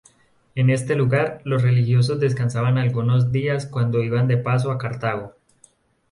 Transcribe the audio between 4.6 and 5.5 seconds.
a Cartago.